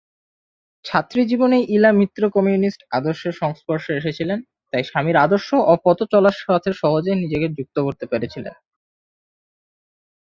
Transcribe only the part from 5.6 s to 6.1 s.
ও পথ